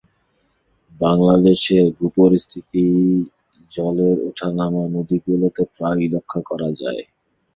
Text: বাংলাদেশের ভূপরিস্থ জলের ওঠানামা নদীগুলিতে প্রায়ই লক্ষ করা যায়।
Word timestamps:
বাংলাদেশের 0.91 1.85
ভূপরিস্থ 1.97 2.53
জলের 3.71 4.17
ওঠানামা 4.27 4.83
নদীগুলিতে 4.95 5.63
প্রায়ই 5.73 6.07
লক্ষ 6.13 6.33
করা 6.49 6.69
যায়। 6.81 7.03